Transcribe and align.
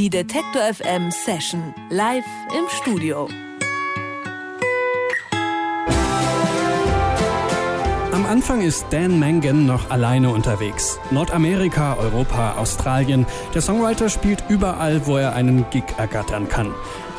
Die 0.00 0.08
Detektor 0.08 0.62
FM 0.62 1.10
Session 1.10 1.74
live 1.90 2.24
im 2.58 2.64
Studio. 2.70 3.28
Am 8.10 8.24
Anfang 8.24 8.62
ist 8.62 8.86
Dan 8.88 9.18
Mangan 9.18 9.66
noch 9.66 9.90
alleine 9.90 10.30
unterwegs. 10.30 10.98
Nordamerika, 11.10 11.98
Europa, 11.98 12.54
Australien. 12.56 13.26
Der 13.52 13.60
Songwriter 13.60 14.08
spielt 14.08 14.42
überall, 14.48 15.06
wo 15.06 15.18
er 15.18 15.34
einen 15.34 15.68
Gig 15.68 15.84
ergattern 15.98 16.48
kann. 16.48 16.72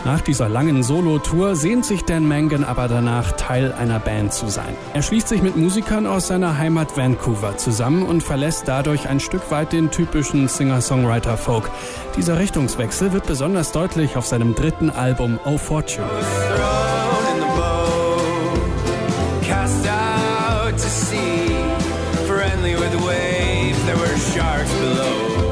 Nach 0.03 0.21
dieser 0.21 0.49
langen 0.49 0.81
Solo-Tour 0.81 1.55
sehnt 1.55 1.85
sich 1.85 2.03
Dan 2.03 2.27
Mangan 2.27 2.63
aber 2.63 2.87
danach, 2.87 3.33
Teil 3.33 3.71
einer 3.71 3.99
Band 3.99 4.33
zu 4.33 4.47
sein. 4.47 4.75
Er 4.95 5.03
schließt 5.03 5.27
sich 5.27 5.43
mit 5.43 5.55
Musikern 5.57 6.07
aus 6.07 6.27
seiner 6.27 6.57
Heimat 6.57 6.97
Vancouver 6.97 7.57
zusammen 7.57 8.03
und 8.03 8.23
verlässt 8.23 8.67
dadurch 8.67 9.07
ein 9.07 9.19
Stück 9.19 9.51
weit 9.51 9.73
den 9.73 9.91
typischen 9.91 10.47
Singer-Songwriter-Folk. 10.47 11.69
Dieser 12.17 12.39
Richtungswechsel 12.39 13.13
wird 13.13 13.27
besonders 13.27 13.71
deutlich 13.71 14.17
auf 14.17 14.25
seinem 14.25 14.55
dritten 14.55 14.89
Album 14.89 15.39
Oh 15.45 15.59
Fortune. 15.59 16.09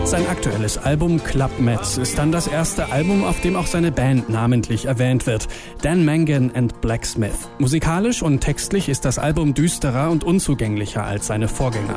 Sein 0.09 0.27
aktuelles 0.27 0.79
Album 0.79 1.23
Club 1.23 1.59
Mets 1.59 1.99
ist 1.99 2.17
dann 2.17 2.31
das 2.31 2.47
erste 2.47 2.91
Album, 2.91 3.23
auf 3.23 3.41
dem 3.41 3.55
auch 3.55 3.67
seine 3.67 3.91
Band 3.91 4.27
namentlich 4.27 4.85
erwähnt 4.85 5.27
wird. 5.27 5.47
Dan 5.83 6.03
Mangan 6.03 6.49
and 6.55 6.81
Blacksmith. 6.81 7.47
Musikalisch 7.59 8.23
und 8.23 8.39
textlich 8.39 8.89
ist 8.89 9.05
das 9.05 9.19
Album 9.19 9.53
düsterer 9.53 10.09
und 10.09 10.23
unzugänglicher 10.23 11.03
als 11.03 11.27
seine 11.27 11.47
Vorgänger. 11.47 11.95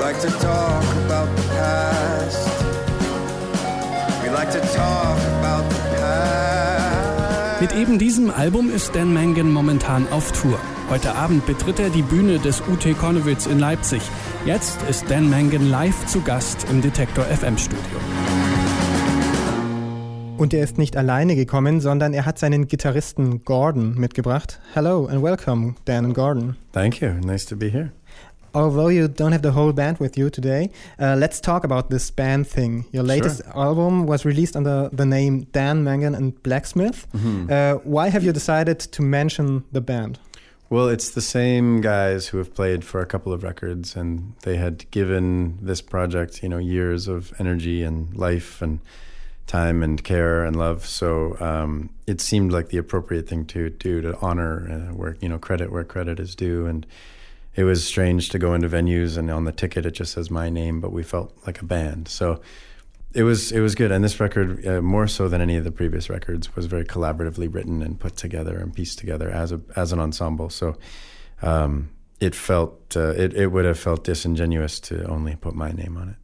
like 0.00 0.20
to 0.20 0.30
talk 0.38 0.84
about 1.04 1.26
the 1.36 1.42
past. 1.48 2.48
We 4.22 4.30
like 4.30 4.50
to 4.50 4.60
talk 4.74 5.18
about 5.38 5.70
the. 5.70 5.77
Mit 7.60 7.74
eben 7.74 7.98
diesem 7.98 8.30
Album 8.30 8.70
ist 8.72 8.94
Dan 8.94 9.12
Mangan 9.12 9.50
momentan 9.50 10.06
auf 10.12 10.30
Tour. 10.30 10.60
Heute 10.90 11.16
Abend 11.16 11.44
betritt 11.44 11.80
er 11.80 11.90
die 11.90 12.02
Bühne 12.02 12.38
des 12.38 12.60
UT 12.60 12.86
Kornewitz 12.96 13.46
in 13.46 13.58
Leipzig. 13.58 14.00
Jetzt 14.46 14.80
ist 14.88 15.10
Dan 15.10 15.28
Mangan 15.28 15.68
live 15.68 16.06
zu 16.06 16.20
Gast 16.20 16.66
im 16.70 16.82
Detektor 16.82 17.24
FM 17.24 17.58
Studio. 17.58 17.82
Und 20.36 20.54
er 20.54 20.62
ist 20.62 20.78
nicht 20.78 20.96
alleine 20.96 21.34
gekommen, 21.34 21.80
sondern 21.80 22.14
er 22.14 22.26
hat 22.26 22.38
seinen 22.38 22.68
Gitarristen 22.68 23.44
Gordon 23.44 23.98
mitgebracht. 23.98 24.60
Hello 24.74 25.06
and 25.06 25.20
welcome, 25.20 25.74
Dan 25.84 26.04
and 26.04 26.14
Gordon. 26.14 26.56
Thank 26.70 27.00
you. 27.00 27.14
Nice 27.24 27.44
to 27.46 27.56
be 27.56 27.70
here. 27.70 27.90
Although 28.54 28.88
you 28.88 29.08
don't 29.08 29.32
have 29.32 29.42
the 29.42 29.52
whole 29.52 29.72
band 29.72 29.98
with 29.98 30.16
you 30.18 30.30
today, 30.30 30.70
uh, 30.98 31.16
let's 31.16 31.40
talk 31.40 31.64
about 31.64 31.90
this 31.90 32.10
band 32.10 32.46
thing. 32.46 32.86
Your 32.92 33.02
latest 33.02 33.42
sure. 33.44 33.58
album 33.58 34.06
was 34.06 34.24
released 34.24 34.56
under 34.56 34.88
the 34.92 35.06
name 35.06 35.44
Dan 35.52 35.84
Mangan 35.84 36.14
and 36.14 36.42
Blacksmith. 36.42 37.06
Mm-hmm. 37.12 37.50
Uh, 37.50 37.74
why 37.84 38.08
have 38.08 38.24
you 38.24 38.32
decided 38.32 38.78
to 38.80 39.02
mention 39.02 39.64
the 39.72 39.80
band? 39.80 40.18
Well, 40.70 40.88
it's 40.88 41.10
the 41.10 41.22
same 41.22 41.80
guys 41.80 42.28
who 42.28 42.38
have 42.38 42.54
played 42.54 42.84
for 42.84 43.00
a 43.00 43.06
couple 43.06 43.32
of 43.32 43.42
records, 43.42 43.96
and 43.96 44.34
they 44.42 44.56
had 44.56 44.90
given 44.90 45.58
this 45.62 45.80
project, 45.80 46.42
you 46.42 46.48
know, 46.50 46.58
years 46.58 47.08
of 47.08 47.32
energy 47.38 47.82
and 47.82 48.14
life 48.14 48.60
and 48.60 48.80
time 49.48 49.82
and 49.82 50.04
care 50.04 50.44
and 50.44 50.54
love. 50.54 50.86
So 50.86 51.36
um, 51.40 51.88
it 52.06 52.20
seemed 52.20 52.52
like 52.52 52.68
the 52.68 52.76
appropriate 52.76 53.26
thing 53.26 53.46
to 53.46 53.70
do 53.70 54.02
to 54.02 54.16
honor 54.18 54.68
uh, 54.70 54.94
where 54.94 55.16
you 55.20 55.28
know 55.28 55.38
credit 55.38 55.72
where 55.72 55.84
credit 55.84 56.20
is 56.20 56.36
due 56.36 56.66
and 56.66 56.86
it 57.58 57.64
was 57.64 57.84
strange 57.84 58.28
to 58.28 58.38
go 58.38 58.54
into 58.54 58.68
venues 58.68 59.18
and 59.18 59.28
on 59.32 59.42
the 59.42 59.50
ticket 59.50 59.84
it 59.84 59.90
just 59.90 60.12
says 60.12 60.30
my 60.30 60.48
name, 60.48 60.80
but 60.80 60.92
we 60.92 61.02
felt 61.02 61.36
like 61.44 61.60
a 61.60 61.64
band. 61.64 62.06
So 62.06 62.40
it 63.12 63.24
was 63.24 63.50
it 63.50 63.58
was 63.58 63.74
good. 63.74 63.90
And 63.90 64.04
this 64.04 64.20
record, 64.20 64.64
uh, 64.64 64.80
more 64.80 65.08
so 65.08 65.28
than 65.28 65.40
any 65.40 65.56
of 65.56 65.64
the 65.64 65.72
previous 65.72 66.08
records, 66.08 66.54
was 66.54 66.66
very 66.66 66.84
collaboratively 66.84 67.52
written 67.52 67.82
and 67.82 67.98
put 67.98 68.16
together 68.16 68.56
and 68.56 68.72
pieced 68.72 69.00
together 69.00 69.28
as 69.28 69.50
a 69.50 69.60
as 69.74 69.92
an 69.92 69.98
ensemble. 69.98 70.50
So 70.50 70.78
um, 71.42 71.90
it 72.20 72.32
felt 72.36 72.96
uh, 72.96 73.14
it 73.16 73.34
it 73.34 73.48
would 73.48 73.64
have 73.64 73.78
felt 73.78 74.04
disingenuous 74.04 74.78
to 74.80 75.04
only 75.08 75.34
put 75.34 75.56
my 75.56 75.72
name 75.72 75.96
on 75.96 76.10
it. 76.10 76.16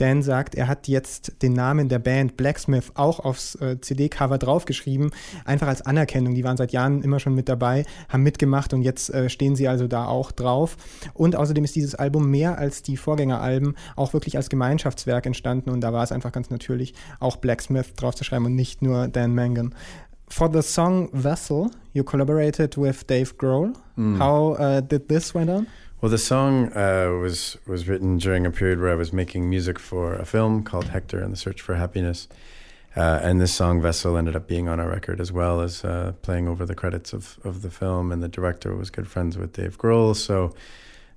Dan 0.00 0.22
sagt, 0.22 0.54
er 0.54 0.66
hat 0.66 0.88
jetzt 0.88 1.42
den 1.42 1.52
Namen 1.52 1.90
der 1.90 1.98
Band 1.98 2.36
Blacksmith 2.36 2.92
auch 2.94 3.20
aufs 3.20 3.54
äh, 3.56 3.80
CD-Cover 3.80 4.38
draufgeschrieben, 4.38 5.10
einfach 5.44 5.68
als 5.68 5.82
Anerkennung. 5.82 6.34
Die 6.34 6.42
waren 6.42 6.56
seit 6.56 6.72
Jahren 6.72 7.02
immer 7.02 7.20
schon 7.20 7.34
mit 7.34 7.50
dabei, 7.50 7.84
haben 8.08 8.22
mitgemacht 8.22 8.72
und 8.72 8.82
jetzt 8.82 9.12
äh, 9.12 9.28
stehen 9.28 9.56
sie 9.56 9.68
also 9.68 9.88
da 9.88 10.06
auch 10.06 10.32
drauf. 10.32 10.76
Und 11.12 11.36
außerdem 11.36 11.64
ist 11.64 11.76
dieses 11.76 11.94
Album 11.94 12.30
mehr 12.30 12.56
als 12.56 12.82
die 12.82 12.96
Vorgängeralben 12.96 13.76
auch 13.94 14.14
wirklich 14.14 14.36
als 14.36 14.48
Gemeinschaftswerk 14.48 15.26
entstanden 15.26 15.68
und 15.68 15.82
da 15.82 15.92
war 15.92 16.02
es 16.02 16.12
einfach 16.12 16.32
ganz 16.32 16.48
natürlich, 16.48 16.94
auch 17.18 17.36
Blacksmith 17.36 17.94
draufzuschreiben 17.96 18.46
und 18.46 18.54
nicht 18.54 18.80
nur 18.80 19.08
Dan 19.08 19.34
Mangan. 19.34 19.74
For 20.28 20.50
the 20.50 20.62
song 20.62 21.10
Vessel, 21.12 21.70
you 21.92 22.04
collaborated 22.04 22.78
with 22.78 23.04
Dave 23.06 23.34
Grohl. 23.36 23.72
Mm. 23.96 24.18
How 24.18 24.56
uh, 24.58 24.80
did 24.80 25.08
this 25.08 25.34
went 25.34 25.50
on? 25.50 25.66
Well, 26.00 26.08
the 26.08 26.16
song 26.16 26.72
uh, 26.74 27.10
was 27.20 27.58
was 27.66 27.86
written 27.86 28.16
during 28.16 28.46
a 28.46 28.50
period 28.50 28.80
where 28.80 28.90
I 28.90 28.94
was 28.94 29.12
making 29.12 29.50
music 29.50 29.78
for 29.78 30.14
a 30.14 30.24
film 30.24 30.62
called 30.62 30.86
Hector 30.86 31.20
and 31.20 31.30
the 31.30 31.36
Search 31.36 31.60
for 31.60 31.74
Happiness, 31.74 32.26
uh, 32.96 33.20
and 33.22 33.38
this 33.38 33.52
song 33.52 33.82
Vessel 33.82 34.16
ended 34.16 34.34
up 34.34 34.48
being 34.48 34.66
on 34.66 34.80
our 34.80 34.88
record 34.88 35.20
as 35.20 35.30
well 35.30 35.60
as 35.60 35.84
uh, 35.84 36.12
playing 36.22 36.48
over 36.48 36.64
the 36.64 36.74
credits 36.74 37.12
of 37.12 37.38
of 37.44 37.60
the 37.60 37.70
film. 37.70 38.12
And 38.12 38.22
the 38.22 38.28
director 38.28 38.74
was 38.74 38.88
good 38.88 39.08
friends 39.08 39.36
with 39.36 39.52
Dave 39.52 39.76
Grohl, 39.76 40.16
so 40.16 40.54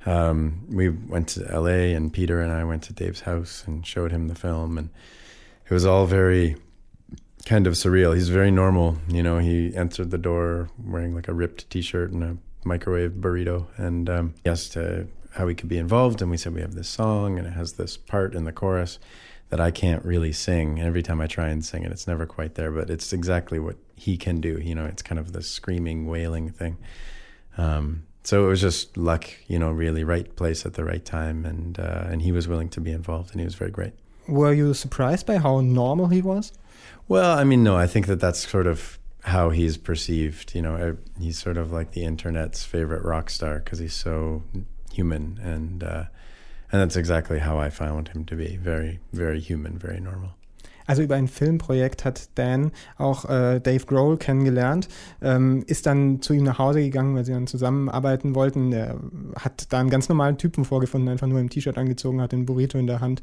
um, 0.05 0.66
we 0.69 0.89
went 0.89 1.29
to 1.29 1.49
L.A. 1.49 1.93
and 1.93 2.11
Peter 2.11 2.41
and 2.41 2.51
I 2.51 2.66
went 2.66 2.83
to 2.83 2.93
Dave's 2.93 3.22
house 3.22 3.63
and 3.66 3.88
showed 3.88 4.11
him 4.11 4.27
the 4.27 4.35
film, 4.35 4.77
and 4.77 4.89
it 5.66 5.73
was 5.73 5.85
all 5.85 6.07
very 6.07 6.57
kind 7.45 7.67
of 7.67 7.75
surreal. 7.75 8.13
He's 8.13 8.27
very 8.27 8.51
normal, 8.51 8.97
you 9.07 9.23
know. 9.23 9.38
He 9.38 9.73
entered 9.77 10.11
the 10.11 10.17
door 10.17 10.69
wearing 10.77 11.16
like 11.16 11.29
a 11.29 11.33
ripped 11.33 11.69
T-shirt 11.69 12.11
and 12.11 12.22
a 12.22 12.38
microwave 12.66 13.12
burrito 13.12 13.68
and 13.78 14.09
um, 14.09 14.34
he 14.44 14.50
asked 14.50 14.78
uh, 14.78 15.03
how 15.31 15.46
we 15.46 15.56
could 15.56 15.69
be 15.69 15.78
involved 15.78 16.22
and 16.22 16.29
we 16.29 16.38
said 16.38 16.53
we 16.53 16.62
have 16.62 16.75
this 16.75 16.90
song 16.90 17.38
and 17.38 17.47
it 17.47 17.53
has 17.53 17.74
this 17.74 17.97
part 17.97 18.35
in 18.35 18.44
the 18.44 18.51
chorus 18.51 19.00
that 19.50 19.59
I 19.59 19.72
can't 19.72 20.03
really 20.03 20.31
sing. 20.31 20.79
And 20.79 20.88
every 20.88 21.03
time 21.03 21.22
I 21.22 21.28
try 21.28 21.50
and 21.50 21.63
sing 21.63 21.84
it 21.84 21.91
it's 21.91 22.07
never 22.07 22.25
quite 22.25 22.56
there 22.56 22.72
but 22.72 22.90
it's 22.90 23.13
exactly 23.13 23.59
what 23.59 23.78
he 23.96 24.18
can 24.18 24.41
do 24.41 24.59
you 24.59 24.75
know 24.75 24.85
it's 24.85 25.02
kind 25.02 25.19
of 25.19 25.34
this 25.34 25.50
screaming 25.50 26.07
wailing 26.07 26.50
thing. 26.50 26.78
Um, 27.57 28.03
so 28.23 28.46
it 28.46 28.47
was 28.47 28.62
just 28.62 28.96
luck 28.96 29.29
you 29.47 29.59
know 29.59 29.72
really 29.72 30.03
right 30.03 30.35
place 30.35 30.66
at 30.66 30.75
the 30.75 30.84
right 30.84 31.03
time 31.03 31.46
and 31.46 31.79
uh, 31.79 32.06
and 32.07 32.22
he 32.22 32.31
was 32.31 32.47
willing 32.47 32.69
to 32.69 32.81
be 32.81 32.91
involved 32.91 33.31
and 33.31 33.40
he 33.40 33.46
was 33.46 33.56
very 33.56 33.72
great. 33.72 33.94
Were 34.28 34.53
you 34.53 34.73
surprised 34.73 35.25
by 35.25 35.38
how 35.38 35.59
normal 35.62 36.07
he 36.07 36.22
was? 36.22 36.53
Well 37.07 37.38
I 37.38 37.44
mean 37.44 37.63
no 37.63 37.75
I 37.75 37.88
think 37.88 38.07
that 38.07 38.19
that's 38.19 38.47
sort 38.47 38.68
of 38.68 39.00
how 39.23 39.50
he's 39.50 39.78
perceived. 39.78 40.53
You 40.53 40.61
know, 40.61 40.97
he's 41.19 41.39
sort 41.39 41.57
of 41.57 41.72
like 41.72 41.91
the 41.91 42.03
internet's 42.03 42.63
favorite 42.63 43.03
rock 43.03 43.29
star 43.29 43.59
because 43.59 43.79
he's 43.79 43.95
so 43.95 44.44
human, 44.91 45.39
and 45.41 45.84
uh, 45.84 46.06
and 46.72 46.81
that's 46.81 46.95
exactly 46.95 47.39
how 47.39 47.57
I 47.57 47.69
found 47.69 48.09
him 48.09 48.25
to 48.25 48.35
be. 48.35 48.57
Very, 48.57 49.00
very 49.11 49.39
human, 49.39 49.78
very 49.78 50.00
normal. 50.00 50.35
Also 50.85 51.01
über 51.01 51.16
ein 51.16 51.29
Filmprojekt 51.29 52.03
hat 52.03 52.29
Dan 52.35 52.72
auch 52.97 53.23
äh, 53.25 53.61
Dave 53.61 53.85
Grohl 53.85 54.17
kennengelernt, 54.17 54.89
ähm, 55.22 55.63
ist 55.66 55.85
dann 55.85 56.22
zu 56.22 56.34
ihm 56.34 56.44
nach 56.44 56.59
Hause 56.59 56.81
gegangen, 56.81 57.16
weil 57.16 57.23
sie 57.23 57.31
dann 57.31 57.47
zusammenarbeiten 57.47 58.35
wollten. 58.35 58.73
Er 58.73 59.00
hat 59.38 59.72
da 59.72 59.79
einen 59.79 59.90
ganz 59.90 60.09
normalen 60.09 60.38
Typen 60.38 60.66
vorgefunden, 60.66 61.09
einfach 61.09 61.28
nur 61.28 61.40
im 61.40 61.50
T-Shirt 61.50 61.78
angezogen, 61.78 62.22
hat 62.22 62.34
den 62.34 62.45
Burrito 62.45 62.78
in 62.78 62.88
der 62.88 63.00
Hand 63.00 63.22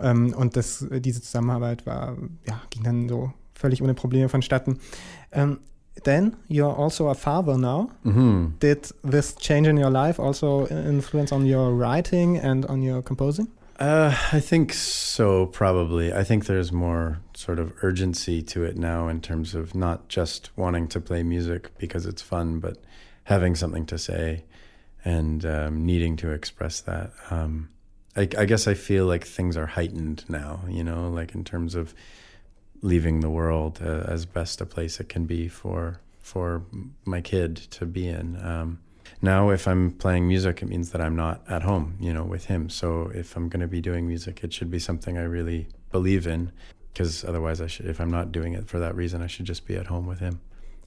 ähm, 0.00 0.32
und 0.32 0.56
das, 0.56 0.86
diese 0.90 1.20
Zusammenarbeit 1.20 1.84
war, 1.84 2.16
ja, 2.46 2.62
ging 2.70 2.82
dann 2.82 3.08
so 3.10 3.32
völlig 3.62 3.82
ohne 3.82 3.94
Probleme 3.94 4.28
vonstatten. 4.28 4.78
Um, 5.34 5.58
then 6.04 6.36
you're 6.48 6.74
also 6.74 7.08
a 7.08 7.14
father 7.14 7.56
now. 7.58 7.90
Mm-hmm. 8.04 8.58
Did 8.58 8.92
this 9.02 9.34
change 9.36 9.68
in 9.68 9.76
your 9.76 9.90
life 9.90 10.18
also 10.18 10.66
influence 10.66 11.34
on 11.34 11.46
your 11.46 11.72
writing 11.74 12.38
and 12.38 12.66
on 12.66 12.82
your 12.82 13.02
composing? 13.02 13.48
Uh, 13.78 14.14
I 14.32 14.40
think 14.40 14.72
so, 14.72 15.46
probably. 15.46 16.12
I 16.12 16.24
think 16.24 16.46
there's 16.46 16.72
more 16.72 17.18
sort 17.34 17.58
of 17.58 17.72
urgency 17.82 18.42
to 18.42 18.64
it 18.64 18.76
now 18.76 19.08
in 19.08 19.20
terms 19.20 19.54
of 19.54 19.74
not 19.74 20.08
just 20.08 20.50
wanting 20.56 20.88
to 20.88 21.00
play 21.00 21.22
music 21.22 21.70
because 21.78 22.06
it's 22.06 22.22
fun, 22.22 22.60
but 22.60 22.76
having 23.24 23.56
something 23.56 23.86
to 23.86 23.98
say 23.98 24.44
and 25.04 25.44
um, 25.44 25.84
needing 25.84 26.16
to 26.16 26.30
express 26.30 26.80
that. 26.82 27.10
Um, 27.30 27.70
I, 28.16 28.28
I 28.38 28.44
guess 28.44 28.68
I 28.68 28.74
feel 28.74 29.06
like 29.06 29.26
things 29.26 29.56
are 29.56 29.66
heightened 29.66 30.24
now, 30.28 30.60
you 30.68 30.84
know, 30.84 31.08
like 31.08 31.34
in 31.34 31.44
terms 31.44 31.74
of 31.74 31.94
leaving 32.82 33.20
the 33.20 33.30
world 33.30 33.80
uh, 33.82 34.04
as 34.06 34.26
best 34.26 34.60
a 34.60 34.66
place 34.66 35.00
it 35.00 35.08
can 35.08 35.24
be 35.24 35.48
for 35.48 36.00
for 36.20 36.62
my 37.04 37.20
kid 37.20 37.56
to 37.56 37.84
be 37.84 38.08
in. 38.08 38.36
Um, 38.44 38.78
now, 39.20 39.50
if 39.50 39.68
I'm 39.68 39.92
playing 39.92 40.26
music, 40.26 40.62
it 40.62 40.66
means 40.66 40.90
that 40.90 41.00
I'm 41.00 41.14
not 41.14 41.42
at 41.48 41.62
home, 41.62 41.96
you 42.00 42.12
know, 42.12 42.24
with 42.24 42.46
him. 42.46 42.68
So 42.68 43.10
if 43.14 43.36
I'm 43.36 43.48
going 43.48 43.60
to 43.60 43.68
be 43.68 43.80
doing 43.80 44.06
music, 44.06 44.42
it 44.42 44.52
should 44.52 44.70
be 44.70 44.78
something 44.78 45.18
I 45.18 45.22
really 45.22 45.68
believe 45.90 46.26
in, 46.26 46.50
because 46.92 47.24
otherwise, 47.24 47.60
I 47.60 47.66
should. 47.66 47.86
If 47.86 48.00
I'm 48.00 48.10
not 48.10 48.32
doing 48.32 48.54
it 48.54 48.66
for 48.66 48.78
that 48.80 48.96
reason, 48.96 49.22
I 49.22 49.26
should 49.26 49.46
just 49.46 49.66
be 49.66 49.76
at 49.76 49.86
home 49.86 50.06
with 50.06 50.18
him. 50.18 50.40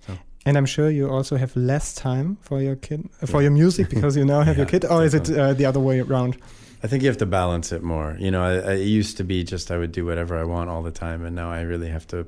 So. 0.06 0.18
And 0.46 0.58
I'm 0.58 0.66
sure 0.66 0.90
you 0.90 1.10
also 1.10 1.38
have 1.38 1.56
less 1.56 1.94
time 1.94 2.38
for 2.42 2.62
your 2.62 2.76
kid, 2.76 3.10
for 3.26 3.42
your 3.42 3.52
music 3.52 3.90
because 3.90 4.18
you 4.18 4.26
now 4.26 4.42
have 4.42 4.58
Yeah, 4.58 4.64
your 4.64 4.70
kid, 4.70 4.86
or 4.86 5.04
is 5.04 5.14
it 5.14 5.32
uh, 5.32 5.54
the 5.54 5.66
other 5.66 5.80
way 5.80 6.00
around? 6.00 6.38
I 6.86 6.88
think 6.88 7.02
you 7.02 7.10
have 7.10 7.18
to 7.18 7.26
balance 7.26 7.72
it 7.72 7.82
more. 7.82 8.16
You 8.20 8.30
know, 8.30 8.44
I, 8.44 8.54
I 8.58 8.74
it 8.74 8.86
used 8.86 9.18
to 9.18 9.24
be 9.24 9.44
just 9.44 9.72
I 9.72 9.78
would 9.80 9.92
do 9.92 10.06
whatever 10.06 10.38
I 10.38 10.44
want 10.44 10.70
all 10.70 10.84
the 10.84 10.92
time, 10.92 11.26
and 11.26 11.36
now 11.36 11.50
I 11.50 11.62
really 11.62 11.90
have 11.90 12.06
to. 12.10 12.28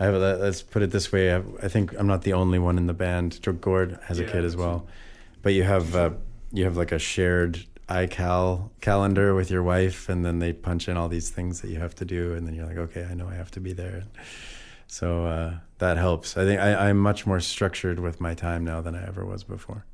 I 0.00 0.06
have. 0.06 0.14
a- 0.14 0.36
Let's 0.36 0.62
put 0.62 0.80
it 0.82 0.90
this 0.90 1.12
way. 1.12 1.34
I, 1.34 1.42
I 1.62 1.68
think 1.68 1.92
I'm 1.98 2.06
not 2.06 2.22
the 2.22 2.32
only 2.32 2.58
one 2.58 2.78
in 2.78 2.86
the 2.86 2.94
band. 2.94 3.38
Gord 3.60 3.98
has 4.04 4.18
a 4.20 4.24
kid 4.24 4.42
as 4.46 4.56
well, 4.56 4.86
but 5.42 5.52
you 5.52 5.64
have 5.64 5.94
uh, 5.94 6.10
you 6.50 6.64
have 6.64 6.78
like 6.78 6.92
a 6.92 6.98
shared 6.98 7.62
iCal 7.90 8.70
calendar 8.80 9.34
with 9.34 9.50
your 9.50 9.62
wife, 9.62 10.08
and 10.08 10.24
then 10.24 10.38
they 10.38 10.54
punch 10.54 10.88
in 10.88 10.96
all 10.96 11.10
these 11.10 11.28
things 11.28 11.60
that 11.60 11.68
you 11.68 11.78
have 11.78 11.94
to 11.96 12.06
do, 12.06 12.32
and 12.32 12.46
then 12.46 12.54
you're 12.54 12.64
like, 12.66 12.78
okay, 12.78 13.04
I 13.04 13.12
know 13.12 13.28
I 13.28 13.34
have 13.34 13.50
to 13.50 13.60
be 13.60 13.74
there. 13.74 14.04
So 14.86 15.26
uh, 15.26 15.58
that 15.76 15.98
helps. 15.98 16.38
I 16.38 16.46
think 16.46 16.58
I, 16.58 16.88
I'm 16.88 16.96
much 16.96 17.26
more 17.26 17.40
structured 17.40 18.00
with 18.00 18.18
my 18.18 18.32
time 18.32 18.64
now 18.64 18.80
than 18.80 18.94
I 18.94 19.06
ever 19.06 19.26
was 19.26 19.44
before. 19.44 19.84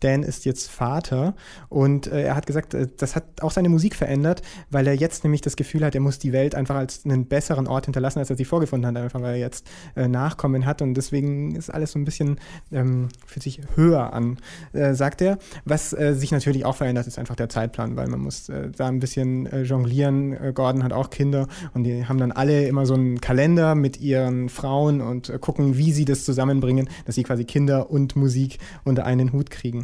Dan 0.00 0.22
ist 0.22 0.44
jetzt 0.44 0.70
Vater 0.70 1.34
und 1.68 2.06
äh, 2.06 2.22
er 2.22 2.36
hat 2.36 2.46
gesagt, 2.46 2.74
äh, 2.74 2.88
das 2.96 3.16
hat 3.16 3.24
auch 3.42 3.50
seine 3.50 3.68
Musik 3.68 3.94
verändert, 3.94 4.42
weil 4.70 4.86
er 4.86 4.94
jetzt 4.94 5.24
nämlich 5.24 5.40
das 5.40 5.56
Gefühl 5.56 5.84
hat, 5.84 5.94
er 5.94 6.00
muss 6.00 6.18
die 6.18 6.32
Welt 6.32 6.54
einfach 6.54 6.76
als 6.76 7.04
einen 7.04 7.26
besseren 7.26 7.66
Ort 7.66 7.86
hinterlassen, 7.86 8.18
als 8.18 8.30
er 8.30 8.36
sie 8.36 8.44
vorgefunden 8.44 8.86
hat, 8.86 9.02
einfach 9.02 9.20
weil 9.20 9.34
er 9.34 9.40
jetzt 9.40 9.66
äh, 9.96 10.08
Nachkommen 10.08 10.66
hat 10.66 10.82
und 10.82 10.94
deswegen 10.94 11.54
ist 11.54 11.70
alles 11.70 11.92
so 11.92 11.98
ein 11.98 12.04
bisschen, 12.04 12.38
ähm, 12.72 13.08
fühlt 13.26 13.42
sich 13.42 13.60
höher 13.74 14.12
an, 14.12 14.38
äh, 14.72 14.94
sagt 14.94 15.22
er. 15.22 15.38
Was 15.64 15.92
äh, 15.92 16.14
sich 16.14 16.32
natürlich 16.32 16.64
auch 16.64 16.76
verändert, 16.76 17.06
ist 17.06 17.18
einfach 17.18 17.36
der 17.36 17.48
Zeitplan, 17.48 17.96
weil 17.96 18.08
man 18.08 18.20
muss 18.20 18.46
da 18.46 18.86
ein 18.86 19.00
bisschen 19.00 19.64
jonglieren. 19.64 20.54
Gordon 20.54 20.84
hat 20.84 20.92
auch 20.92 21.10
Kinder 21.10 21.46
und 21.72 21.84
die 21.84 22.06
haben 22.06 22.18
dann 22.18 22.32
alle 22.32 22.66
immer 22.66 22.86
so 22.86 22.94
einen 22.94 23.20
Kalender 23.20 23.74
mit 23.74 24.00
ihren 24.00 24.48
Frauen 24.48 25.00
und 25.00 25.32
gucken, 25.40 25.76
wie 25.76 25.92
sie 25.92 26.04
das 26.04 26.24
zusammenbringen, 26.24 26.88
dass 27.06 27.14
sie 27.14 27.22
quasi 27.22 27.44
Kinder 27.44 27.90
und 27.90 28.16
Musik 28.16 28.58
unter 28.84 29.04
einen 29.04 29.32
Hut 29.32 29.50
kriegen. 29.50 29.83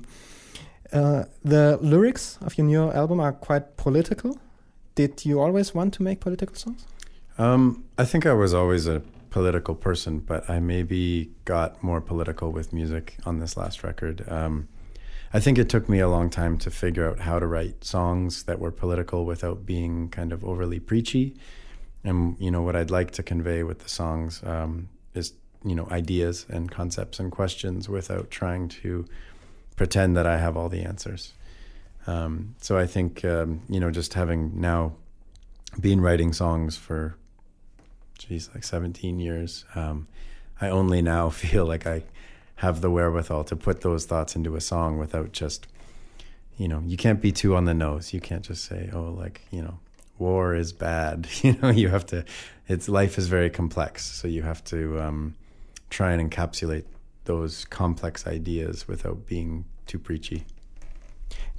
Uh, 0.93 1.25
the 1.45 1.79
lyrics 1.81 2.39
of 2.43 2.59
your 2.59 2.67
new 2.67 2.91
album 2.91 3.21
are 3.21 3.33
quite 3.33 3.77
political. 3.77 4.39
Did 4.95 5.25
you 5.25 5.41
always 5.41 5.75
want 5.75 5.95
to 5.95 6.03
make 6.03 6.21
political 6.21 6.57
songs? 6.57 6.87
Um, 7.39 7.85
I 7.97 8.05
think 8.05 8.27
I 8.27 8.33
was 8.33 8.53
always 8.53 8.87
a 8.87 9.03
political 9.31 9.75
person, 9.75 10.19
but 10.19 10.49
I 10.51 10.59
maybe 10.59 11.31
got 11.45 11.83
more 11.83 12.01
political 12.01 12.51
with 12.51 12.73
music 12.73 13.17
on 13.25 13.39
this 13.39 13.57
last 13.57 13.83
record. 13.85 14.25
Um, 14.29 14.69
I 15.33 15.39
think 15.39 15.59
it 15.59 15.69
took 15.69 15.89
me 15.89 16.01
a 16.01 16.09
long 16.09 16.29
time 16.29 16.59
to 16.59 16.71
figure 16.71 17.09
out 17.09 17.21
how 17.21 17.39
to 17.39 17.47
write 17.47 17.85
songs 17.85 18.43
that 18.45 18.59
were 18.59 18.73
political 18.73 19.25
without 19.25 19.65
being 19.65 20.09
kind 20.09 20.33
of 20.33 20.45
overly 20.45 20.81
preachy. 20.81 21.37
And 22.03 22.37
you 22.41 22.51
know 22.51 22.63
what 22.63 22.75
I'd 22.75 22.91
like 22.91 23.13
to 23.13 23.23
convey 23.23 23.63
with 23.63 23.81
the 23.81 23.89
songs 23.89 24.43
um, 24.45 24.89
is 25.15 25.35
you 25.65 25.75
know 25.75 25.87
ideas 25.91 26.47
and 26.49 26.71
concepts 26.71 27.21
and 27.21 27.31
questions 27.31 27.89
without 27.89 28.31
trying 28.31 28.69
to 28.69 29.07
pretend 29.81 30.15
that 30.15 30.27
I 30.27 30.37
have 30.37 30.59
all 30.59 30.69
the 30.69 30.83
answers. 30.83 31.33
Um, 32.07 32.55
so 32.61 32.77
I 32.77 32.87
think 32.87 33.25
um, 33.25 33.63
you 33.67 33.81
know 33.81 33.91
just 33.91 34.13
having 34.13 34.61
now 34.61 34.93
been 35.81 36.03
writing 36.03 36.35
songs 36.35 36.77
for 36.77 37.17
geez 38.19 38.51
like 38.53 38.65
17 38.65 39.19
years 39.19 39.65
um, 39.75 40.07
i 40.61 40.69
only 40.69 41.01
now 41.01 41.31
feel 41.43 41.65
like 41.65 41.87
i 41.87 42.03
have 42.57 42.83
the 42.83 42.91
wherewithal 42.91 43.45
to 43.45 43.57
put 43.57 43.81
those 43.81 44.05
thoughts 44.05 44.37
into 44.37 44.55
a 44.55 44.61
song 44.61 44.99
without 44.99 45.33
just 45.33 45.67
you 46.59 46.69
know 46.69 46.83
you 46.87 46.99
can't 46.99 47.23
be 47.23 47.33
too 47.33 47.57
on 47.57 47.65
the 47.65 47.73
nose. 47.73 48.13
You 48.13 48.21
can't 48.21 48.45
just 48.45 48.67
say 48.67 48.91
oh 48.93 49.15
like 49.23 49.41
you 49.51 49.63
know 49.63 49.79
war 50.19 50.55
is 50.55 50.73
bad. 50.75 51.27
You 51.43 51.57
know 51.63 51.71
you 51.71 51.89
have 51.89 52.05
to 52.13 52.27
it's 52.69 52.87
life 52.87 53.17
is 53.17 53.29
very 53.29 53.49
complex. 53.49 54.05
So 54.05 54.29
you 54.29 54.43
have 54.43 54.63
to 54.65 55.01
um, 55.01 55.35
try 55.89 56.13
and 56.13 56.21
encapsulate 56.31 56.85
those 57.25 57.67
complex 57.69 58.27
ideas 58.27 58.89
without 58.89 59.27
being 59.27 59.65
too 59.87 59.99
preachy 59.99 60.45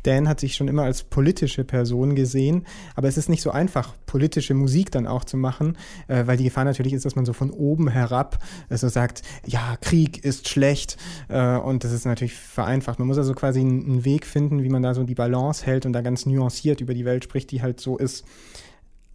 Dan 0.03 0.27
hat 0.27 0.39
sich 0.39 0.55
schon 0.55 0.67
immer 0.67 0.83
als 0.83 1.03
politische 1.03 1.63
Person 1.63 2.15
gesehen, 2.15 2.65
aber 2.95 3.07
es 3.07 3.17
ist 3.17 3.29
nicht 3.29 3.41
so 3.41 3.51
einfach, 3.51 3.93
politische 4.05 4.53
Musik 4.53 4.91
dann 4.91 5.05
auch 5.05 5.23
zu 5.23 5.37
machen, 5.37 5.77
äh, 6.07 6.25
weil 6.25 6.37
die 6.37 6.45
Gefahr 6.45 6.65
natürlich 6.65 6.93
ist, 6.93 7.05
dass 7.05 7.15
man 7.15 7.25
so 7.25 7.33
von 7.33 7.51
oben 7.51 7.87
herab 7.87 8.39
äh, 8.69 8.77
so 8.77 8.89
sagt, 8.89 9.21
ja, 9.45 9.77
Krieg 9.79 10.23
ist 10.23 10.49
schlecht 10.49 10.97
äh, 11.29 11.55
und 11.57 11.83
das 11.83 11.91
ist 11.91 12.05
natürlich 12.05 12.33
vereinfacht. 12.33 12.99
Man 12.99 13.07
muss 13.07 13.17
also 13.17 13.33
quasi 13.33 13.59
einen, 13.59 13.85
einen 13.85 14.05
Weg 14.05 14.25
finden, 14.25 14.63
wie 14.63 14.69
man 14.69 14.81
da 14.81 14.93
so 14.93 15.03
die 15.03 15.15
Balance 15.15 15.65
hält 15.65 15.85
und 15.85 15.93
da 15.93 16.01
ganz 16.01 16.25
nuanciert 16.25 16.81
über 16.81 16.93
die 16.93 17.05
Welt 17.05 17.23
spricht, 17.23 17.51
die 17.51 17.61
halt 17.61 17.79
so 17.79 17.97
ist. 17.97 18.25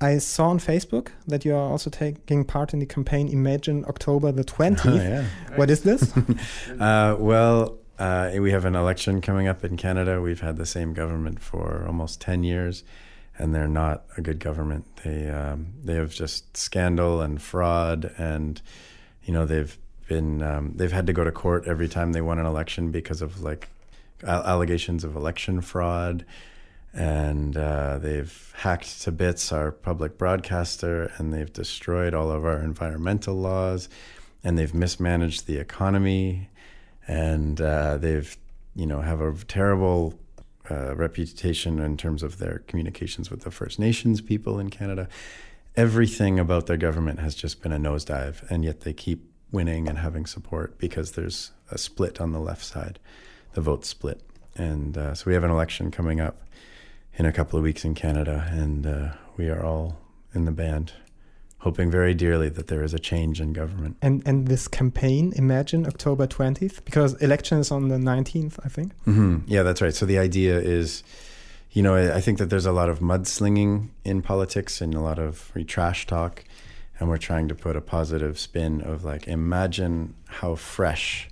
I 0.00 0.18
saw 0.18 0.48
on 0.50 0.58
Facebook 0.58 1.08
that 1.26 1.44
you 1.44 1.54
are 1.54 1.70
also 1.70 1.88
taking 1.88 2.44
part 2.44 2.74
in 2.74 2.80
the 2.80 2.86
campaign 2.86 3.28
Imagine 3.28 3.84
October 3.86 4.30
the 4.30 4.44
20th. 4.44 4.84
yeah 4.96 5.24
What 5.56 5.70
is 5.70 5.82
this? 5.82 6.12
Uh, 6.78 7.16
well, 7.18 7.78
uh, 7.98 8.32
we 8.38 8.50
have 8.50 8.64
an 8.66 8.76
election 8.76 9.20
coming 9.20 9.48
up 9.48 9.64
in 9.64 9.76
Canada. 9.76 10.20
We've 10.20 10.40
had 10.40 10.56
the 10.56 10.66
same 10.66 10.92
government 10.92 11.40
for 11.40 11.84
almost 11.86 12.20
ten 12.20 12.44
years, 12.44 12.84
and 13.38 13.54
they're 13.54 13.68
not 13.68 14.04
a 14.16 14.20
good 14.20 14.38
government. 14.38 14.84
They 15.02 15.30
um, 15.30 15.68
they 15.82 15.94
have 15.94 16.12
just 16.12 16.56
scandal 16.56 17.22
and 17.22 17.40
fraud, 17.40 18.12
and 18.18 18.60
you 19.24 19.32
know 19.32 19.46
they've 19.46 19.78
been 20.08 20.42
um, 20.42 20.72
they've 20.76 20.92
had 20.92 21.06
to 21.06 21.14
go 21.14 21.24
to 21.24 21.32
court 21.32 21.66
every 21.66 21.88
time 21.88 22.12
they 22.12 22.20
won 22.20 22.38
an 22.38 22.44
election 22.44 22.90
because 22.90 23.22
of 23.22 23.40
like 23.40 23.70
allegations 24.22 25.04
of 25.04 25.16
election 25.16 25.62
fraud. 25.62 26.26
And 26.96 27.58
uh, 27.58 27.98
they've 27.98 28.54
hacked 28.56 29.02
to 29.02 29.12
bits 29.12 29.52
our 29.52 29.70
public 29.70 30.16
broadcaster, 30.16 31.12
and 31.18 31.32
they've 31.32 31.52
destroyed 31.52 32.14
all 32.14 32.30
of 32.30 32.46
our 32.46 32.58
environmental 32.58 33.34
laws, 33.34 33.90
and 34.42 34.58
they've 34.58 34.72
mismanaged 34.72 35.46
the 35.46 35.58
economy, 35.58 36.48
and 37.06 37.60
uh, 37.60 37.98
they've 37.98 38.34
you 38.74 38.86
know 38.86 39.02
have 39.02 39.20
a 39.20 39.34
terrible 39.44 40.14
uh, 40.70 40.96
reputation 40.96 41.78
in 41.80 41.98
terms 41.98 42.22
of 42.22 42.38
their 42.38 42.62
communications 42.66 43.30
with 43.30 43.42
the 43.42 43.50
First 43.50 43.78
Nations 43.78 44.22
people 44.22 44.58
in 44.58 44.70
Canada. 44.70 45.06
Everything 45.76 46.38
about 46.38 46.66
their 46.66 46.78
government 46.78 47.18
has 47.18 47.34
just 47.34 47.60
been 47.60 47.72
a 47.72 47.78
nosedive, 47.78 48.48
and 48.50 48.64
yet 48.64 48.80
they 48.80 48.94
keep 48.94 49.30
winning 49.52 49.86
and 49.86 49.98
having 49.98 50.24
support 50.24 50.78
because 50.78 51.12
there's 51.12 51.52
a 51.70 51.76
split 51.76 52.22
on 52.22 52.32
the 52.32 52.40
left 52.40 52.64
side, 52.64 52.98
the 53.52 53.60
vote 53.60 53.84
split, 53.84 54.22
and 54.56 54.96
uh, 54.96 55.14
so 55.14 55.24
we 55.26 55.34
have 55.34 55.44
an 55.44 55.50
election 55.50 55.90
coming 55.90 56.22
up 56.22 56.40
in 57.18 57.26
a 57.26 57.32
couple 57.32 57.58
of 57.58 57.62
weeks 57.62 57.84
in 57.84 57.94
Canada, 57.94 58.46
and 58.50 58.86
uh, 58.86 59.08
we 59.36 59.48
are 59.48 59.64
all 59.64 59.98
in 60.34 60.44
the 60.44 60.52
band 60.52 60.92
hoping 61.58 61.90
very 61.90 62.14
dearly 62.14 62.48
that 62.48 62.68
there 62.68 62.84
is 62.84 62.94
a 62.94 62.98
change 62.98 63.40
in 63.40 63.52
government. 63.52 63.96
and 64.00 64.22
and 64.26 64.46
this 64.46 64.68
campaign, 64.68 65.32
Imagine 65.36 65.86
October 65.86 66.26
20th, 66.26 66.84
because 66.84 67.14
election 67.14 67.58
is 67.58 67.70
on 67.72 67.88
the 67.88 67.96
19th, 67.96 68.58
I 68.64 68.68
think. 68.68 68.92
hmm 69.04 69.38
Yeah, 69.46 69.62
that's 69.64 69.82
right. 69.82 69.94
So 69.94 70.06
the 70.06 70.18
idea 70.18 70.60
is, 70.60 71.02
you 71.72 71.82
know, 71.82 71.94
I, 71.96 72.16
I 72.16 72.20
think 72.20 72.38
that 72.38 72.50
there's 72.50 72.66
a 72.66 72.72
lot 72.72 72.88
of 72.88 73.00
mudslinging 73.00 73.88
in 74.04 74.22
politics 74.22 74.80
and 74.80 74.94
a 74.94 75.00
lot 75.00 75.18
of 75.18 75.50
trash 75.66 76.06
talk, 76.06 76.44
and 77.00 77.08
we're 77.08 77.18
trying 77.18 77.48
to 77.48 77.54
put 77.54 77.74
a 77.76 77.80
positive 77.80 78.38
spin 78.38 78.80
of 78.82 79.04
like, 79.04 79.26
imagine 79.26 80.14
how 80.26 80.54
fresh 80.54 81.28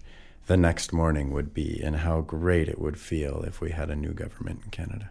the 0.46 0.56
next 0.56 0.92
morning 0.92 1.30
would 1.32 1.54
be 1.54 1.80
and 1.84 1.96
how 1.96 2.20
great 2.22 2.68
it 2.68 2.78
would 2.80 2.98
feel 2.98 3.44
if 3.46 3.60
we 3.60 3.70
had 3.70 3.88
a 3.90 3.94
new 3.96 4.12
government 4.12 4.60
in 4.64 4.70
Canada. 4.70 5.10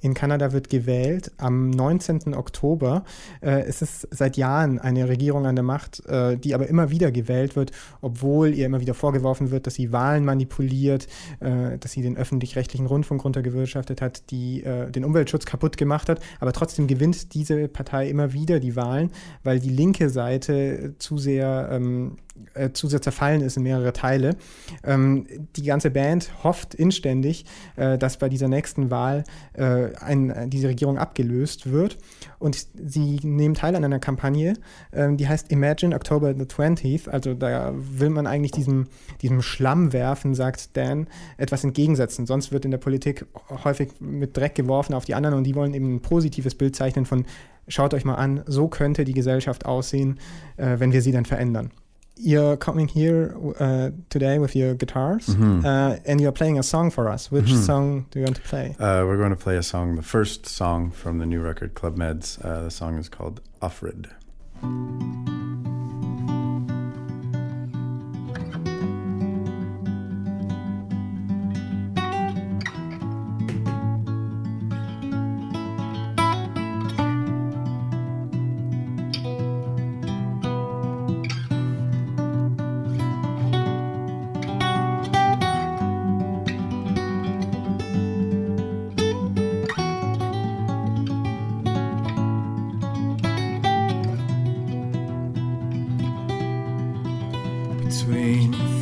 In 0.00 0.14
Kanada 0.14 0.52
wird 0.52 0.68
gewählt 0.68 1.32
am 1.38 1.70
19. 1.70 2.34
Oktober. 2.34 3.04
Äh, 3.40 3.62
es 3.62 3.82
ist 3.82 4.08
seit 4.10 4.36
Jahren 4.36 4.78
eine 4.78 5.08
Regierung 5.08 5.46
an 5.46 5.56
der 5.56 5.64
Macht, 5.64 6.04
äh, 6.06 6.36
die 6.36 6.54
aber 6.54 6.68
immer 6.68 6.90
wieder 6.90 7.10
gewählt 7.10 7.56
wird, 7.56 7.72
obwohl 8.00 8.54
ihr 8.54 8.66
immer 8.66 8.80
wieder 8.80 8.94
vorgeworfen 8.94 9.50
wird, 9.50 9.66
dass 9.66 9.74
sie 9.74 9.92
Wahlen 9.92 10.24
manipuliert, 10.24 11.06
äh, 11.40 11.78
dass 11.78 11.92
sie 11.92 12.02
den 12.02 12.16
öffentlich-rechtlichen 12.16 12.86
Rundfunk 12.86 13.24
runtergewirtschaftet 13.24 14.00
hat, 14.00 14.30
die 14.30 14.62
äh, 14.62 14.90
den 14.90 15.04
Umweltschutz 15.04 15.46
kaputt 15.46 15.76
gemacht 15.76 16.08
hat. 16.08 16.20
Aber 16.40 16.52
trotzdem 16.52 16.86
gewinnt 16.86 17.34
diese 17.34 17.68
Partei 17.68 18.08
immer 18.08 18.32
wieder 18.32 18.60
die 18.60 18.76
Wahlen, 18.76 19.10
weil 19.42 19.60
die 19.60 19.70
linke 19.70 20.08
Seite 20.08 20.94
zu 20.98 21.18
sehr, 21.18 21.68
ähm, 21.72 22.16
äh, 22.54 22.70
zu 22.72 22.88
sehr 22.88 23.02
zerfallen 23.02 23.40
ist 23.40 23.56
in 23.56 23.62
mehrere 23.62 23.92
Teile. 23.92 24.36
Ähm, 24.84 25.26
die 25.56 25.62
ganze 25.62 25.90
Band 25.90 26.30
hofft 26.42 26.74
inständig, 26.74 27.44
äh, 27.76 27.98
dass 27.98 28.16
bei 28.16 28.28
dieser 28.28 28.48
nächsten 28.48 28.90
Wahl 28.90 29.24
äh, 29.54 29.94
ein, 29.96 30.50
diese 30.50 30.68
Regierung 30.68 30.98
abgelöst 30.98 31.70
wird. 31.70 31.98
Und 32.38 32.66
sie 32.74 33.20
nehmen 33.22 33.54
teil 33.54 33.76
an 33.76 33.84
einer 33.84 33.98
Kampagne, 33.98 34.54
ähm, 34.92 35.16
die 35.16 35.28
heißt 35.28 35.50
Imagine 35.50 35.94
October 35.94 36.34
the 36.34 36.44
20th. 36.44 37.08
Also 37.08 37.34
da 37.34 37.72
will 37.74 38.10
man 38.10 38.26
eigentlich 38.26 38.52
diesem, 38.52 38.86
diesem 39.22 39.42
Schlamm 39.42 39.92
werfen, 39.92 40.34
sagt 40.34 40.76
Dan, 40.76 41.06
etwas 41.36 41.64
entgegensetzen. 41.64 42.26
Sonst 42.26 42.52
wird 42.52 42.64
in 42.64 42.70
der 42.70 42.78
Politik 42.78 43.26
häufig 43.64 43.92
mit 44.00 44.36
Dreck 44.36 44.54
geworfen 44.54 44.94
auf 44.94 45.04
die 45.04 45.14
anderen 45.14 45.36
und 45.36 45.44
die 45.44 45.54
wollen 45.54 45.74
eben 45.74 45.96
ein 45.96 46.02
positives 46.02 46.54
Bild 46.54 46.76
zeichnen 46.76 47.06
von, 47.06 47.24
schaut 47.68 47.94
euch 47.94 48.04
mal 48.04 48.14
an, 48.14 48.42
so 48.46 48.68
könnte 48.68 49.04
die 49.04 49.14
Gesellschaft 49.14 49.66
aussehen, 49.66 50.18
äh, 50.56 50.78
wenn 50.78 50.92
wir 50.92 51.02
sie 51.02 51.12
dann 51.12 51.24
verändern. 51.24 51.70
You're 52.18 52.56
coming 52.56 52.88
here 52.88 53.36
uh, 53.60 53.90
today 54.08 54.38
with 54.38 54.56
your 54.56 54.74
guitars 54.74 55.26
Mhm. 55.28 55.64
uh, 55.64 55.98
and 56.06 56.18
you're 56.20 56.32
playing 56.32 56.58
a 56.58 56.62
song 56.62 56.90
for 56.90 57.08
us. 57.10 57.30
Which 57.30 57.46
Mhm. 57.52 57.66
song 57.66 58.06
do 58.10 58.18
you 58.20 58.24
want 58.24 58.36
to 58.36 58.42
play? 58.42 58.74
Uh, 58.78 59.04
we're 59.06 59.18
going 59.18 59.30
to 59.30 59.36
play 59.36 59.56
a 59.58 59.62
song, 59.62 59.96
the 59.96 60.02
first 60.02 60.46
song 60.46 60.90
from 60.90 61.18
the 61.18 61.26
new 61.26 61.40
record, 61.42 61.74
Club 61.74 61.96
Meds. 61.98 62.42
Uh, 62.42 62.62
the 62.64 62.70
song 62.70 62.96
is 62.98 63.08
called 63.10 63.40
Offred. 63.60 64.06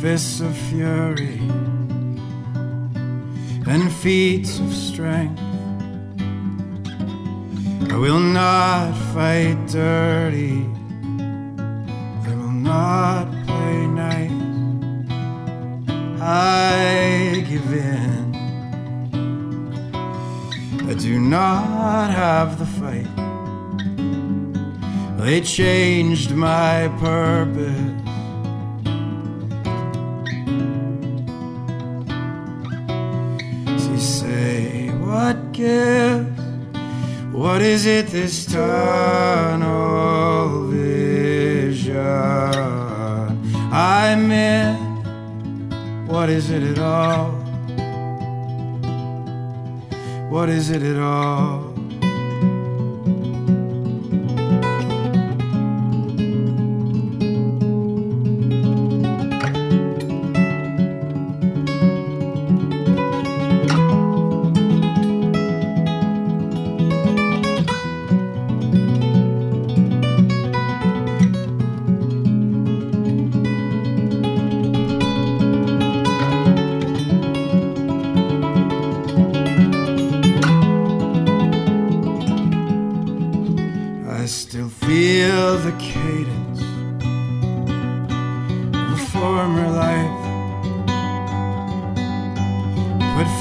Fists 0.05 0.39
of 0.39 0.55
fury 0.69 1.39
and 3.65 3.91
feats 3.91 4.59
of 4.59 4.71
strength. 4.71 5.41
I 7.91 7.97
will 7.97 8.19
not 8.19 8.93
fight 9.15 9.57
dirty. 9.67 10.61
I 12.23 12.31
will 12.39 12.57
not 12.71 13.25
play 13.47 13.87
nice. 13.87 15.09
I 16.21 17.43
give 17.49 17.73
in. 17.73 18.35
I 20.87 20.93
do 20.93 21.19
not 21.19 22.11
have 22.11 22.59
the 22.59 22.67
fight. 22.79 23.11
They 25.17 25.41
changed 25.41 26.29
my 26.29 26.89
purpose. 26.99 27.94
What 35.15 35.53
gives? 35.53 36.27
What 37.31 37.61
is 37.61 37.85
it 37.85 38.07
this 38.07 38.45
tunnel 38.45 39.67
vision 40.67 41.97
I'm 43.71 44.29
in? 44.29 44.75
What 46.05 46.29
is 46.29 46.49
it 46.49 46.63
at 46.63 46.79
all? 46.79 47.31
What 50.29 50.49
is 50.49 50.69
it 50.69 50.83
at 50.83 50.97
all? 50.97 51.64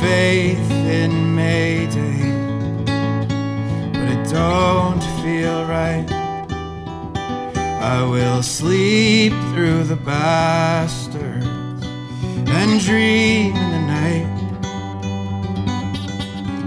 Faith 0.05 0.71
in 1.03 1.35
Mayday, 1.35 2.21
but 3.95 4.09
it 4.15 4.23
don't 4.31 5.03
feel 5.23 5.59
right. 5.79 6.07
I 7.97 7.97
will 8.15 8.43
sleep 8.43 9.33
through 9.51 9.85
the 9.85 9.97
bastards 9.97 11.47
and 12.59 12.71
dream 12.89 13.57
in 13.65 13.69
the 13.77 13.85
night. 13.99 14.35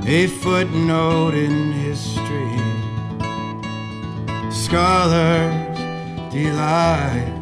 A 0.07 0.25
footnote 0.41 1.35
in 1.45 1.73
history 1.87 2.63
scholars 4.65 5.77
delight. 6.31 7.33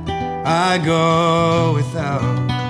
I 0.67 0.77
go 0.93 1.73
without. 1.73 2.64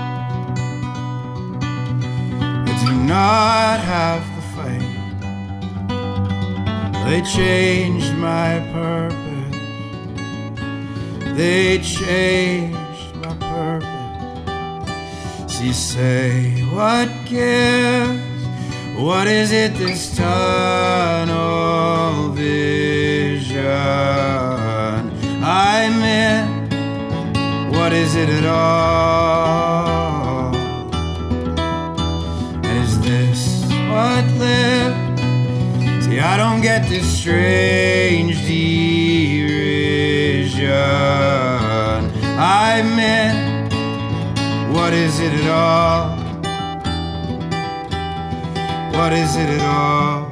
Do 2.86 2.94
not 2.94 3.80
have 3.80 4.24
the 4.36 4.42
fight. 4.54 4.96
They 7.06 7.22
changed 7.24 8.14
my 8.18 8.60
purpose. 8.72 9.58
They 11.36 11.80
changed 11.80 13.16
my 13.16 13.34
purpose. 13.54 15.52
She 15.52 15.74
say, 15.74 16.62
What 16.76 17.10
gives? 17.26 18.22
What 19.00 19.28
is 19.28 19.52
it 19.52 19.74
this 19.74 20.16
tunnel 20.16 21.34
vision 22.34 23.66
I'm 25.44 26.04
in? 26.04 26.46
What 27.74 27.94
is 27.94 28.16
it 28.16 28.30
at 28.30 28.46
all? 28.46 29.15
I 36.86 36.88
this 36.88 37.20
strange 37.20 38.46
derision 38.46 38.62
I'm 42.38 43.00
in. 43.00 43.72
What 44.72 44.94
is 44.94 45.20
it 45.20 45.34
at 45.34 45.50
all? 45.50 46.16
What 48.94 49.14
is 49.14 49.36
it 49.36 49.50
at 49.50 49.62
all? 49.62 50.25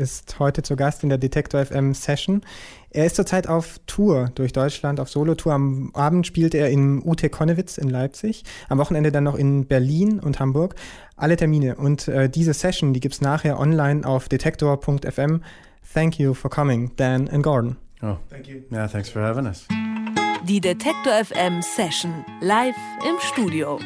Ist 0.00 0.38
heute 0.38 0.62
zu 0.62 0.74
Gast 0.76 1.02
in 1.02 1.10
der 1.10 1.18
Detektor 1.18 1.64
FM 1.64 1.94
Session. 1.94 2.40
Er 2.90 3.06
ist 3.06 3.16
zurzeit 3.16 3.46
auf 3.46 3.78
Tour 3.86 4.30
durch 4.34 4.52
Deutschland, 4.52 4.98
auf 4.98 5.10
Solotour. 5.10 5.52
Am 5.52 5.90
Abend 5.94 6.26
spielt 6.26 6.54
er 6.54 6.70
in 6.70 7.02
UT 7.04 7.30
Konnewitz 7.30 7.78
in 7.78 7.88
Leipzig, 7.88 8.44
am 8.68 8.78
Wochenende 8.78 9.12
dann 9.12 9.24
noch 9.24 9.36
in 9.36 9.66
Berlin 9.66 10.18
und 10.18 10.40
Hamburg. 10.40 10.74
Alle 11.16 11.36
Termine 11.36 11.76
und 11.76 12.08
äh, 12.08 12.28
diese 12.28 12.54
Session, 12.54 12.94
die 12.94 13.00
gibt 13.00 13.14
es 13.14 13.20
nachher 13.20 13.60
online 13.60 14.06
auf 14.06 14.28
detektor.fm. 14.28 15.42
Thank 15.92 16.18
you 16.18 16.34
for 16.34 16.50
coming, 16.50 16.90
Dan 16.96 17.28
and 17.28 17.42
Gordon. 17.42 17.76
Oh, 18.02 18.16
thank 18.30 18.48
you. 18.48 18.62
Yeah, 18.72 18.88
thanks 18.88 19.10
for 19.10 19.20
having 19.22 19.46
us. 19.46 19.68
Die 20.48 20.60
Detektor 20.60 21.12
FM 21.24 21.60
Session 21.60 22.24
live 22.40 22.76
im 23.06 23.16
Studio. 23.20 23.78